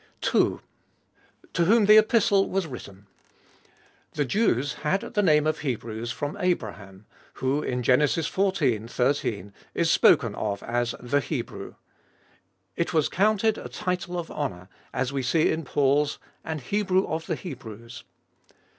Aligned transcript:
Iboltest 0.21 0.23
of 0.23 0.31
Btl 0.31 0.37
21 0.49 0.57
2. 0.57 0.61
TO 1.53 1.65
WHOM 1.65 1.85
THE 1.85 1.97
EPISTLE 1.99 2.49
WAS 2.49 2.65
WRITTEN. 2.65 3.05
The 4.13 4.25
Jews 4.25 4.73
had 4.73 5.01
the 5.01 5.21
name 5.21 5.45
of 5.45 5.59
Hebrews 5.59 6.11
from 6.11 6.35
Abraham, 6.39 7.05
who, 7.33 7.61
in 7.61 7.83
Gen. 7.83 7.99
xiv. 7.99 8.89
13, 8.89 9.53
is 9.75 9.91
spoken 9.91 10.33
of 10.33 10.63
as 10.63 10.95
"the 10.99 11.19
Hebrew." 11.19 11.75
It 12.75 12.95
was 12.95 13.09
counted 13.09 13.59
a 13.59 13.69
title 13.69 14.17
of 14.17 14.31
honour, 14.31 14.69
as 14.91 15.13
we 15.13 15.21
see 15.21 15.51
in 15.51 15.63
Paul's," 15.65 16.17
an 16.43 16.57
Hebrew 16.57 17.05
of 17.05 17.27
the 17.27 17.35
Hebrews." 17.35 18.03